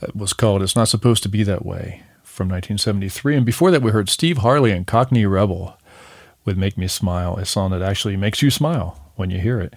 It 0.00 0.16
was 0.16 0.32
called 0.32 0.62
It's 0.62 0.74
Not 0.74 0.88
Supposed 0.88 1.22
to 1.24 1.28
Be 1.28 1.42
That 1.42 1.62
Way 1.62 2.04
from 2.22 2.48
1973. 2.48 3.36
And 3.36 3.44
before 3.44 3.70
that, 3.70 3.82
we 3.82 3.90
heard 3.90 4.08
Steve 4.08 4.38
Harley 4.38 4.70
and 4.70 4.86
Cockney 4.86 5.26
Rebel 5.26 5.76
with 6.46 6.56
Make 6.56 6.78
Me 6.78 6.88
Smile, 6.88 7.36
a 7.36 7.44
song 7.44 7.72
that 7.72 7.82
actually 7.82 8.16
makes 8.16 8.40
you 8.40 8.50
smile 8.50 9.12
when 9.14 9.28
you 9.28 9.40
hear 9.40 9.60
it. 9.60 9.74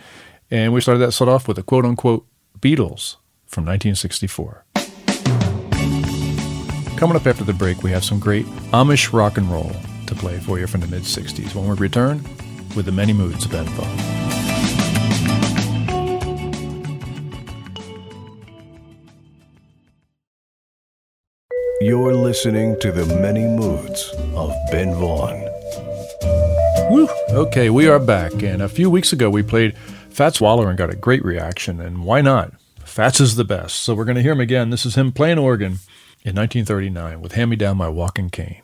And 0.49 0.71
we 0.71 0.79
started 0.79 0.99
that 0.99 1.11
set 1.11 1.27
off 1.27 1.45
with 1.45 1.57
a 1.57 1.61
quote 1.61 1.83
unquote 1.83 2.25
Beatles 2.57 3.17
from 3.45 3.65
1964. 3.65 4.63
Coming 6.95 7.17
up 7.17 7.27
after 7.27 7.43
the 7.43 7.51
break, 7.51 7.83
we 7.83 7.91
have 7.91 8.05
some 8.05 8.17
great 8.17 8.45
Amish 8.71 9.11
rock 9.11 9.37
and 9.37 9.51
roll 9.51 9.73
to 10.07 10.15
play 10.15 10.39
for 10.39 10.57
you 10.57 10.67
from 10.67 10.79
the 10.79 10.87
mid 10.87 11.01
60s 11.01 11.53
when 11.53 11.67
we 11.67 11.75
return 11.75 12.23
with 12.77 12.85
the 12.85 12.93
many 12.93 13.11
moods 13.11 13.43
of 13.43 13.51
Ben. 13.51 14.14
You're 21.85 22.15
listening 22.15 22.79
to 22.79 22.91
the 22.91 23.05
many 23.21 23.45
moods 23.45 24.11
of 24.33 24.51
Ben 24.71 24.95
Vaughn. 24.95 25.39
Woo! 26.89 27.07
Okay, 27.29 27.69
we 27.69 27.87
are 27.87 27.99
back. 27.99 28.41
And 28.41 28.63
a 28.63 28.67
few 28.67 28.89
weeks 28.89 29.13
ago, 29.13 29.29
we 29.29 29.43
played 29.43 29.77
Fats 30.09 30.41
Waller 30.41 30.67
and 30.67 30.79
got 30.79 30.89
a 30.89 30.95
great 30.95 31.23
reaction. 31.23 31.79
And 31.79 32.03
why 32.03 32.21
not? 32.21 32.53
Fats 32.83 33.21
is 33.21 33.35
the 33.35 33.43
best. 33.43 33.75
So 33.75 33.93
we're 33.93 34.03
going 34.03 34.15
to 34.15 34.23
hear 34.23 34.31
him 34.31 34.39
again. 34.39 34.71
This 34.71 34.83
is 34.83 34.95
him 34.95 35.11
playing 35.11 35.37
organ 35.37 35.77
in 36.23 36.35
1939 36.35 37.21
with 37.21 37.33
Hand 37.33 37.51
Me 37.51 37.55
Down 37.55 37.77
My 37.77 37.87
Walking 37.87 38.31
Cane. 38.31 38.63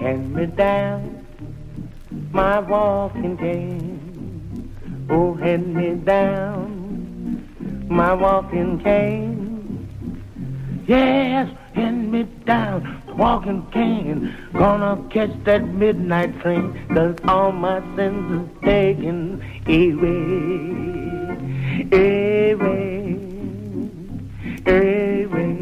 Hand 0.00 0.34
me 0.34 0.46
down 0.46 1.13
my 2.34 2.58
walking 2.58 3.36
cane. 3.36 5.06
Oh, 5.08 5.34
hand 5.34 5.72
me 5.72 5.94
down 5.94 7.86
my 7.88 8.12
walking 8.12 8.80
cane. 8.80 9.44
Yes, 10.88 11.48
hand 11.74 12.10
me 12.10 12.24
down 12.44 13.02
walking 13.16 13.64
cane. 13.70 14.34
Gonna 14.52 15.00
catch 15.10 15.30
that 15.44 15.62
midnight 15.68 16.40
train. 16.40 16.74
Cause 16.88 17.16
all 17.28 17.52
my 17.52 17.80
sins 17.94 18.32
are 18.32 18.48
taken 18.66 19.40
away. 19.68 20.74
Away. 21.92 23.14
Away. 24.66 25.54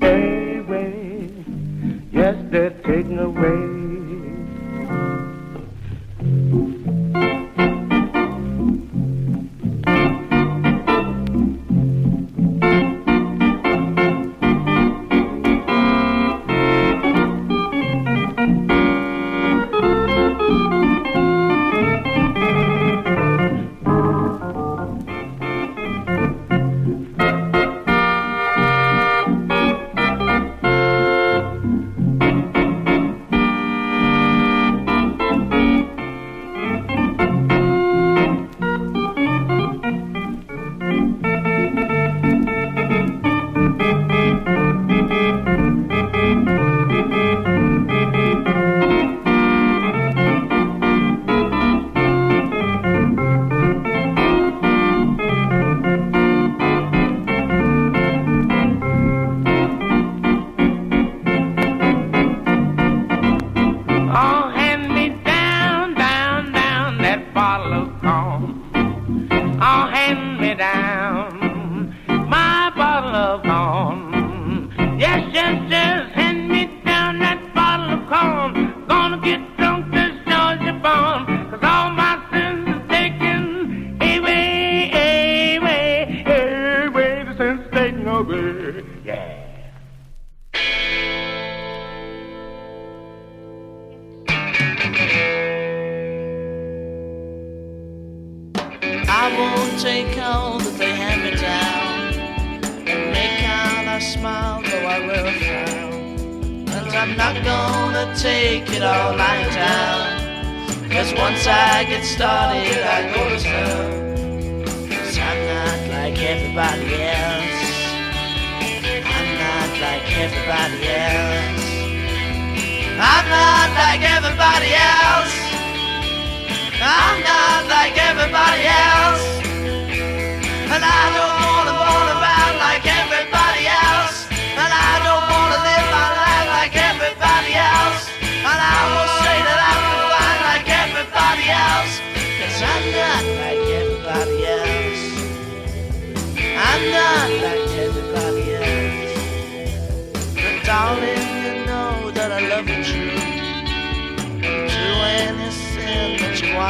Away. 0.00 1.30
Yes, 2.12 2.36
they're 2.50 2.70
taken 2.70 3.18
away. 3.18 3.81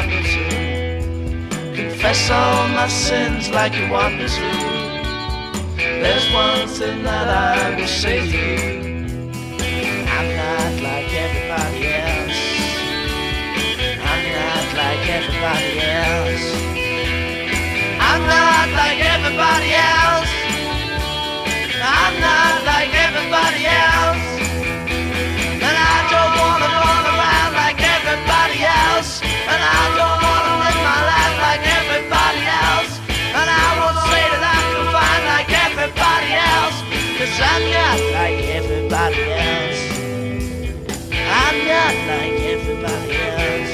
Want 0.03 0.25
me. 0.25 1.75
Confess 1.75 2.31
all 2.31 2.69
my 2.69 2.89
sins 2.89 3.51
like 3.51 3.75
you 3.75 3.91
want 3.91 4.17
me 4.17 4.27
to. 4.27 4.49
There's 5.77 6.33
one 6.33 6.69
thing 6.69 7.03
that 7.05 7.29
I 7.29 7.77
will 7.77 7.87
say 7.87 8.21
to 8.21 8.37
you. 8.37 8.83
I'm 10.17 10.29
not 10.37 10.83
like 10.83 11.13
everybody 11.13 11.87
else. 11.87 12.41
I'm 14.11 14.25
not 14.39 14.67
like 14.83 15.05
everybody 15.19 15.79
else. 15.81 16.47
I'm 18.01 18.23
not 18.27 18.69
like 18.81 19.01
everybody 19.01 19.73
else. 19.75 20.02
I'm 37.55 37.71
not 37.71 38.01
like 38.15 38.41
everybody 38.59 39.23
else. 39.31 39.83
I'm 41.13 41.59
not 41.69 41.95
like 42.09 42.41
everybody 42.55 43.15
else. 43.29 43.73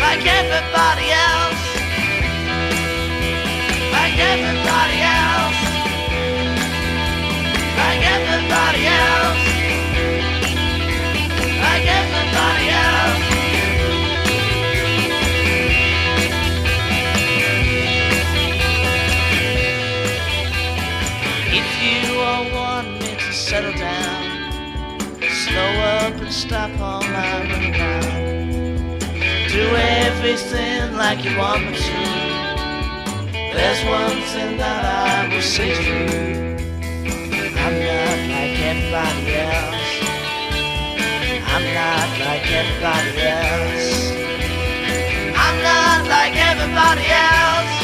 Like 0.00 0.24
everybody 0.40 1.10
else. 1.26 1.62
Like 3.92 4.18
everybody 4.32 4.98
else. 5.18 5.60
Like 7.76 8.02
everybody 8.16 8.86
else. 8.86 9.47
And 26.28 26.34
stop 26.34 26.70
all 26.78 27.00
my 27.00 27.40
running 27.48 27.74
around. 27.74 28.98
Do 29.48 29.64
everything 30.04 30.92
like 30.92 31.24
you 31.24 31.34
want 31.38 31.62
me 31.64 31.72
to. 31.72 32.00
There's 33.56 33.82
one 33.88 34.20
thing 34.32 34.58
that 34.58 34.84
I 34.84 35.32
will 35.32 35.40
say 35.40 35.72
to 35.74 35.82
you. 35.82 36.52
I'm 37.64 37.76
not 37.88 38.18
like 38.34 38.56
everybody 38.70 39.24
else. 39.48 39.88
I'm 41.52 41.64
not 41.80 42.10
like 42.26 42.46
everybody 42.60 43.14
else. 43.40 43.88
I'm 45.44 45.56
not 45.70 46.00
like 46.14 46.36
everybody 46.50 47.06
else. 47.32 47.74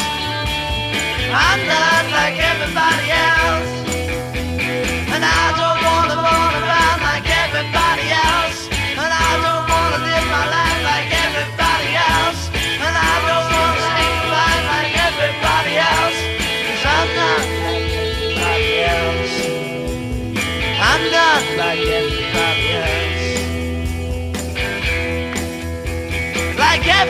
I'm 1.49 1.61
not 1.75 2.05
like 2.19 2.37
everybody 2.53 3.09
else. 3.11 3.94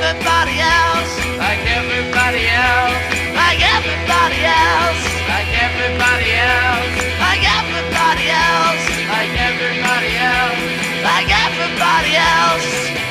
Everybody 0.04 0.60
else. 0.60 1.12
Like 1.40 1.64
everybody 1.64 2.44
else. 2.52 3.00
Like 3.40 3.60
everybody 3.76 4.40
else. 4.44 5.00
Like 5.32 5.52
everybody 5.64 6.30
else. 6.36 6.92
Like 7.24 7.44
everybody 7.58 8.26
else. 8.28 8.84
Like 9.08 9.32
everybody 9.48 10.12
else. 10.20 10.60
Like 11.08 11.28
everybody 11.32 12.12
else. 12.20 13.03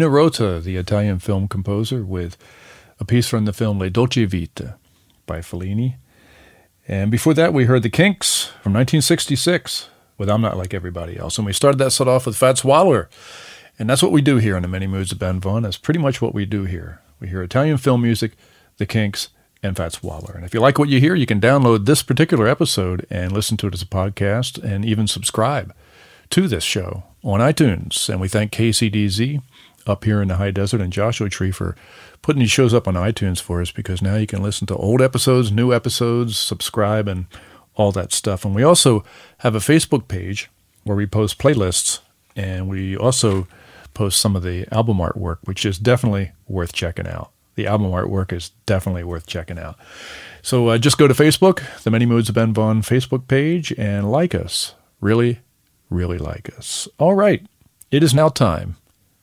Nino 0.00 0.08
Rota, 0.08 0.60
the 0.60 0.78
Italian 0.78 1.18
film 1.18 1.46
composer, 1.46 2.02
with 2.02 2.38
a 2.98 3.04
piece 3.04 3.28
from 3.28 3.44
the 3.44 3.52
film 3.52 3.78
La 3.78 3.90
Dolce 3.90 4.24
Vita 4.24 4.76
by 5.26 5.40
Fellini. 5.40 5.96
And 6.88 7.10
before 7.10 7.34
that, 7.34 7.52
we 7.52 7.66
heard 7.66 7.82
The 7.82 7.90
Kinks 7.90 8.46
from 8.62 8.72
1966 8.72 9.90
with 10.16 10.30
I'm 10.30 10.40
Not 10.40 10.56
Like 10.56 10.72
Everybody 10.72 11.18
Else. 11.18 11.36
And 11.36 11.44
we 11.44 11.52
started 11.52 11.76
that 11.80 11.90
set 11.90 12.08
off 12.08 12.24
with 12.24 12.34
Fats 12.34 12.64
Waller. 12.64 13.10
And 13.78 13.90
that's 13.90 14.02
what 14.02 14.10
we 14.10 14.22
do 14.22 14.38
here 14.38 14.56
in 14.56 14.62
the 14.62 14.68
Many 14.68 14.86
Moods 14.86 15.12
of 15.12 15.18
Ben 15.18 15.38
Vaughn. 15.38 15.64
That's 15.64 15.76
pretty 15.76 16.00
much 16.00 16.22
what 16.22 16.32
we 16.32 16.46
do 16.46 16.64
here. 16.64 17.02
We 17.20 17.28
hear 17.28 17.42
Italian 17.42 17.76
film 17.76 18.00
music, 18.00 18.32
The 18.78 18.86
Kinks, 18.86 19.28
and 19.62 19.76
Fats 19.76 20.02
Waller. 20.02 20.32
And 20.34 20.46
if 20.46 20.54
you 20.54 20.60
like 20.60 20.78
what 20.78 20.88
you 20.88 20.98
hear, 20.98 21.14
you 21.14 21.26
can 21.26 21.42
download 21.42 21.84
this 21.84 22.02
particular 22.02 22.48
episode 22.48 23.06
and 23.10 23.32
listen 23.32 23.58
to 23.58 23.66
it 23.66 23.74
as 23.74 23.82
a 23.82 23.86
podcast 23.86 24.64
and 24.64 24.82
even 24.82 25.06
subscribe 25.06 25.74
to 26.30 26.48
this 26.48 26.64
show 26.64 27.02
on 27.22 27.40
iTunes. 27.40 28.08
And 28.08 28.18
we 28.18 28.28
thank 28.28 28.52
KCDZ 28.52 29.42
up 29.90 30.04
here 30.04 30.22
in 30.22 30.28
the 30.28 30.36
high 30.36 30.50
desert 30.50 30.80
and 30.80 30.92
Joshua 30.92 31.28
Tree 31.28 31.50
for 31.50 31.76
putting 32.22 32.40
these 32.40 32.50
shows 32.50 32.72
up 32.72 32.88
on 32.88 32.94
iTunes 32.94 33.40
for 33.40 33.60
us 33.60 33.70
because 33.70 34.00
now 34.00 34.16
you 34.16 34.26
can 34.26 34.42
listen 34.42 34.66
to 34.68 34.76
old 34.76 35.02
episodes, 35.02 35.50
new 35.50 35.72
episodes, 35.72 36.38
subscribe, 36.38 37.08
and 37.08 37.26
all 37.74 37.92
that 37.92 38.12
stuff. 38.12 38.44
And 38.44 38.54
we 38.54 38.62
also 38.62 39.04
have 39.38 39.54
a 39.54 39.58
Facebook 39.58 40.08
page 40.08 40.50
where 40.84 40.96
we 40.96 41.06
post 41.06 41.38
playlists 41.38 42.00
and 42.36 42.68
we 42.68 42.96
also 42.96 43.46
post 43.94 44.20
some 44.20 44.36
of 44.36 44.42
the 44.42 44.66
album 44.72 44.98
artwork, 44.98 45.38
which 45.44 45.66
is 45.66 45.78
definitely 45.78 46.32
worth 46.46 46.72
checking 46.72 47.06
out. 47.06 47.30
The 47.56 47.66
album 47.66 47.90
artwork 47.90 48.32
is 48.32 48.50
definitely 48.66 49.04
worth 49.04 49.26
checking 49.26 49.58
out. 49.58 49.76
So 50.42 50.68
uh, 50.68 50.78
just 50.78 50.98
go 50.98 51.08
to 51.08 51.14
Facebook, 51.14 51.82
the 51.82 51.90
Many 51.90 52.06
Moods 52.06 52.28
of 52.28 52.34
Ben 52.34 52.54
Vaughn 52.54 52.82
Facebook 52.82 53.28
page, 53.28 53.72
and 53.76 54.10
like 54.10 54.34
us. 54.34 54.74
Really, 55.00 55.40
really 55.90 56.18
like 56.18 56.50
us. 56.56 56.88
All 56.98 57.14
right, 57.14 57.44
it 57.90 58.02
is 58.02 58.14
now 58.14 58.28
time 58.28 58.76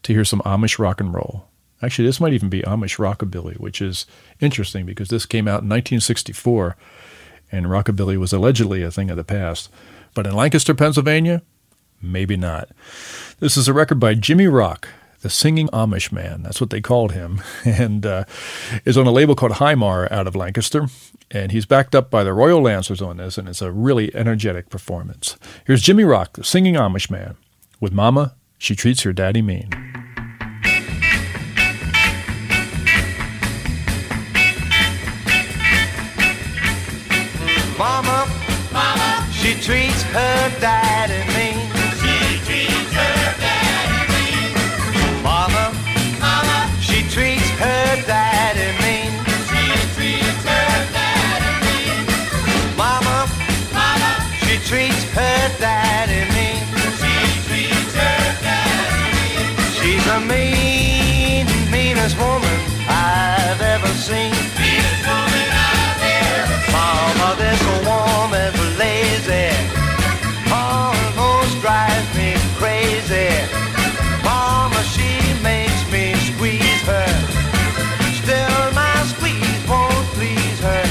to 0.08 0.14
hear 0.14 0.24
some 0.24 0.40
Amish 0.40 0.80
rock 0.80 1.02
and 1.02 1.14
roll. 1.14 1.50
Actually, 1.82 2.08
this 2.08 2.22
might 2.22 2.32
even 2.32 2.48
be 2.48 2.62
Amish 2.62 2.98
rockabilly, 2.98 3.60
which 3.60 3.82
is 3.82 4.06
interesting 4.40 4.86
because 4.86 5.10
this 5.10 5.26
came 5.26 5.50
out 5.50 5.62
in 5.64 5.70
1964 5.70 6.78
and 7.52 7.66
rockabilly 7.66 8.18
was 8.18 8.32
allegedly 8.32 8.82
a 8.84 8.90
thing 8.90 9.10
of 9.12 9.18
the 9.18 9.26
past. 9.26 9.70
But 10.14 10.26
in 10.26 10.34
Lancaster, 10.34 10.74
Pennsylvania, 10.74 11.42
maybe 12.02 12.38
not. 12.38 12.70
This 13.40 13.58
is 13.58 13.68
a 13.68 13.74
record 13.74 14.00
by 14.00 14.14
Jimmy 14.14 14.48
Rock, 14.48 14.88
the 15.22 15.30
singing 15.30 15.68
Amish 15.68 16.10
man. 16.10 16.42
That's 16.42 16.62
what 16.62 16.70
they 16.70 16.80
called 16.80 17.12
him, 17.12 17.42
and 17.66 18.06
uh, 18.06 18.24
is 18.86 18.98
on 18.98 19.08
a 19.08 19.12
label 19.12 19.36
called 19.36 19.54
Hymar 19.54 20.10
out 20.10 20.26
of 20.26 20.38
Lancaster. 20.38 20.88
And 21.32 21.52
he's 21.52 21.66
backed 21.66 21.94
up 21.94 22.10
by 22.10 22.24
the 22.24 22.32
Royal 22.32 22.62
Lancers 22.62 23.02
on 23.02 23.18
this, 23.18 23.38
and 23.38 23.50
it's 23.50 23.62
a 23.62 23.74
really 23.74 24.16
energetic 24.16 24.70
performance. 24.70 25.36
Here's 25.66 25.82
Jimmy 25.82 26.06
Rock, 26.06 26.34
the 26.34 26.46
singing 26.46 26.76
Amish 26.76 27.12
man, 27.12 27.36
with 27.82 27.92
Mama, 27.92 28.36
She 28.58 28.74
Treats 28.74 29.02
Her 29.02 29.12
Daddy 29.12 29.42
Mean. 29.42 29.97
She 39.48 39.54
treats 39.62 40.04
her 40.04 40.60
daddy 40.60 41.24
mean. 41.32 41.70
She 42.02 42.38
treats 42.44 42.92
her 43.00 43.40
daddy 43.40 44.04
mean. 44.12 45.24
Mama, 45.24 45.72
Mama, 46.20 46.70
she 46.82 47.04
treats 47.08 47.50
her 47.52 48.04
daddy 48.06 48.68
mean. 48.84 49.12
She 49.48 49.64
treats 49.96 50.44
her 50.52 50.76
daddy 50.92 51.54
mean. 51.64 52.04
Mama, 52.76 53.18
Mama, 53.72 54.12
she 54.44 54.58
treats 54.68 55.04
her 55.16 55.40
daddy 55.64 56.28
mean. 56.36 56.64
She 57.00 57.16
treats 57.48 57.94
her 57.96 58.20
daddy 58.44 59.00
mean. 59.16 59.48
She's 59.80 60.04
the 60.12 60.20
mean, 60.20 61.48
meanest 61.72 62.18
woman 62.20 62.60
I've 62.90 63.62
ever 63.62 63.94
seen. 64.08 64.37
Drives 71.62 72.10
me 72.16 72.34
crazy. 72.56 73.30
Mama, 74.24 74.82
she 74.84 75.10
makes 75.44 75.82
me 75.92 76.14
squeeze 76.30 76.82
her. 76.92 77.12
Still, 78.22 78.64
my 78.74 78.96
squeeze 79.14 79.64
won't 79.68 80.08
please 80.16 80.60
her. 80.62 80.86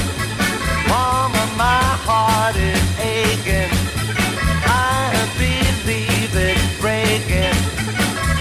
Mama, 0.87 1.43
my 1.57 1.83
heart 2.07 2.55
is 2.55 2.85
aching. 2.99 3.71
I 4.65 5.09
believe 5.41 6.31
it's 6.49 6.67
breaking. 6.79 7.57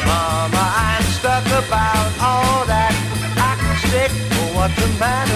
Mama, 0.04 0.64
I'm 0.88 1.04
stuck 1.18 1.46
about 1.46 2.08
all 2.20 2.66
that. 2.66 2.92
What's 4.56 4.74
the 4.82 4.88
matter 4.98 5.35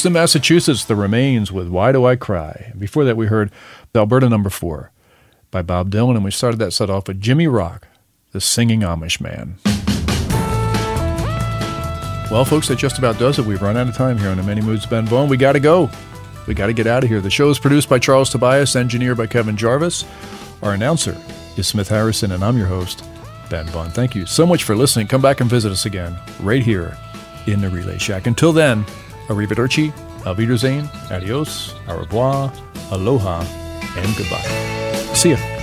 Boston, 0.00 0.14
Massachusetts, 0.14 0.86
The 0.86 0.96
Remains 0.96 1.52
with 1.52 1.68
Why 1.68 1.92
Do 1.92 2.06
I 2.06 2.16
Cry. 2.16 2.72
Before 2.78 3.04
that, 3.04 3.18
we 3.18 3.26
heard 3.26 3.50
the 3.92 3.98
Alberta 3.98 4.30
number 4.30 4.48
four 4.48 4.92
by 5.50 5.60
Bob 5.60 5.90
Dylan, 5.90 6.14
and 6.14 6.24
we 6.24 6.30
started 6.30 6.58
that 6.60 6.72
set 6.72 6.88
off 6.88 7.06
with 7.06 7.20
Jimmy 7.20 7.46
Rock, 7.46 7.86
The 8.32 8.40
Singing 8.40 8.80
Amish 8.80 9.20
Man. 9.20 9.56
Well, 12.30 12.46
folks, 12.46 12.68
that 12.68 12.78
just 12.78 12.96
about 12.96 13.18
does 13.18 13.38
it. 13.38 13.44
We've 13.44 13.60
run 13.60 13.76
out 13.76 13.88
of 13.88 13.94
time 13.94 14.16
here 14.16 14.30
on 14.30 14.38
the 14.38 14.42
Many 14.42 14.62
Moods 14.62 14.86
Ben 14.86 15.04
Vaughn. 15.04 15.28
We 15.28 15.36
got 15.36 15.52
to 15.52 15.60
go. 15.60 15.90
We 16.46 16.54
got 16.54 16.68
to 16.68 16.72
get 16.72 16.86
out 16.86 17.04
of 17.04 17.10
here. 17.10 17.20
The 17.20 17.28
show 17.28 17.50
is 17.50 17.58
produced 17.58 17.90
by 17.90 17.98
Charles 17.98 18.30
Tobias, 18.30 18.76
engineered 18.76 19.18
by 19.18 19.26
Kevin 19.26 19.54
Jarvis. 19.54 20.06
Our 20.62 20.72
announcer 20.72 21.14
is 21.58 21.66
Smith 21.66 21.90
Harrison, 21.90 22.32
and 22.32 22.42
I'm 22.42 22.56
your 22.56 22.68
host, 22.68 23.04
Ben 23.50 23.66
Vaughn. 23.66 23.90
Thank 23.90 24.14
you 24.14 24.24
so 24.24 24.46
much 24.46 24.64
for 24.64 24.74
listening. 24.74 25.08
Come 25.08 25.20
back 25.20 25.42
and 25.42 25.50
visit 25.50 25.70
us 25.70 25.84
again 25.84 26.18
right 26.40 26.62
here 26.62 26.96
in 27.46 27.60
the 27.60 27.68
Relay 27.68 27.98
Shack. 27.98 28.26
Until 28.26 28.54
then, 28.54 28.86
Arrivederci, 29.30 29.92
Wiedersehen, 30.36 30.90
adios, 31.10 31.74
au 31.88 31.98
revoir, 32.00 32.50
aloha, 32.90 33.40
and 33.96 34.16
goodbye. 34.16 35.14
See 35.14 35.30
ya. 35.30 35.59